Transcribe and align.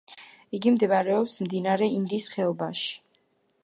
იგი 0.59 0.73
მდებარეობს 0.77 1.37
მდინარე 1.45 1.91
ინდის 2.01 2.29
ხეობაში. 2.37 2.95